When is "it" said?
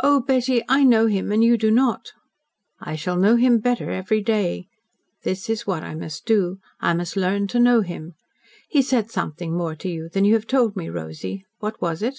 12.02-12.18